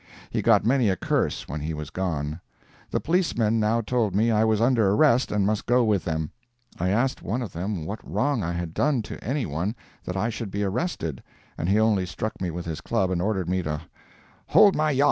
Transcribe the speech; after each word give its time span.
He 0.31 0.41
got 0.41 0.65
many 0.65 0.89
a 0.89 0.95
curse 0.95 1.47
when 1.47 1.61
he 1.61 1.75
was 1.75 1.91
gone. 1.91 2.41
The 2.89 2.99
policemen 2.99 3.59
now 3.59 3.81
told 3.81 4.15
me 4.15 4.31
I 4.31 4.43
was 4.43 4.59
under 4.59 4.89
arrest 4.89 5.31
and 5.31 5.45
must 5.45 5.67
go 5.67 5.83
with 5.83 6.05
them. 6.05 6.31
I 6.79 6.89
asked 6.89 7.21
one 7.21 7.43
of 7.43 7.53
them 7.53 7.85
what 7.85 7.99
wrong 8.03 8.41
I 8.41 8.53
had 8.53 8.73
done 8.73 9.03
to 9.03 9.23
anyone 9.23 9.75
that 10.05 10.17
I 10.17 10.29
should 10.31 10.49
be 10.49 10.63
arrested, 10.63 11.21
and 11.55 11.69
he 11.69 11.79
only 11.79 12.07
struck 12.07 12.41
me 12.41 12.49
with 12.49 12.65
his 12.65 12.81
club 12.81 13.11
and 13.11 13.21
ordered 13.21 13.47
me 13.47 13.61
to 13.61 13.79
"hold 14.47 14.75
my 14.75 14.89
yop." 14.89 14.99